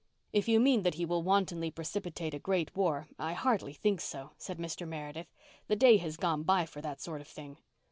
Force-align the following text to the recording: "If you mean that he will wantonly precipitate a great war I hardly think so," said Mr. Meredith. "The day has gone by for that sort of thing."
"If 0.33 0.47
you 0.47 0.59
mean 0.59 0.81
that 0.81 0.95
he 0.95 1.05
will 1.05 1.21
wantonly 1.21 1.69
precipitate 1.69 2.33
a 2.33 2.39
great 2.39 2.75
war 2.75 3.07
I 3.19 3.33
hardly 3.33 3.73
think 3.73 4.01
so," 4.01 4.31
said 4.35 4.57
Mr. 4.57 4.87
Meredith. 4.87 5.27
"The 5.67 5.75
day 5.75 5.97
has 5.97 6.17
gone 6.17 6.41
by 6.41 6.65
for 6.65 6.81
that 6.81 6.99
sort 7.01 7.21
of 7.21 7.27
thing." 7.27 7.59